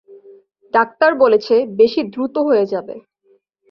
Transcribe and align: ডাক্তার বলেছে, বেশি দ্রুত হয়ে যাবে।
ডাক্তার 0.73 1.11
বলেছে, 1.15 1.55
বেশি 1.79 2.01
দ্রুত 2.13 2.35
হয়ে 2.47 2.65
যাবে। 2.65 2.95